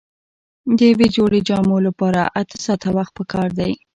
[0.77, 3.71] د یوې جوړې جامو لپاره اته ساعته وخت پکار دی.